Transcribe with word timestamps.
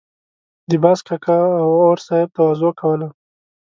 د 0.69 0.71
باز 0.83 0.99
کاکا 1.07 1.37
او 1.61 1.69
اور 1.85 1.97
صاحب 2.07 2.29
تواضع 2.37 2.71
کوله. 2.79 3.07